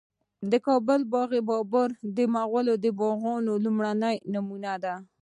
د 0.51 0.53
کابل 0.67 1.01
باغ 1.13 1.31
بابر 1.49 1.89
د 2.17 2.19
مغلو 2.35 2.73
د 2.83 2.85
باغونو 2.99 3.51
لومړنی 3.63 4.15
نمونه 4.33 4.73
ده 4.83 4.93